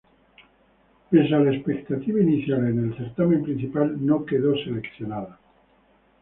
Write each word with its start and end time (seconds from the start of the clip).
Pese 1.09 1.35
a 1.35 1.37
la 1.39 1.51
expectativa 1.53 2.19
inicial 2.19 2.65
en 2.67 2.85
el 2.85 2.97
certamen 2.97 3.43
principal 3.43 4.03
no 4.03 4.25
quedó 4.25 4.55
seleccionada. 4.57 5.37